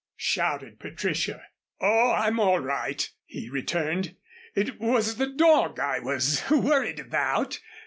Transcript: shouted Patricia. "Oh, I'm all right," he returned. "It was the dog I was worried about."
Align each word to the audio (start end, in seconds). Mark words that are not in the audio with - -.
shouted 0.17 0.79
Patricia. 0.79 1.43
"Oh, 1.79 2.13
I'm 2.13 2.39
all 2.39 2.57
right," 2.59 3.07
he 3.23 3.51
returned. 3.51 4.15
"It 4.55 4.79
was 4.79 5.17
the 5.17 5.27
dog 5.29 5.79
I 5.79 5.99
was 5.99 6.41
worried 6.49 6.99
about." 6.99 7.59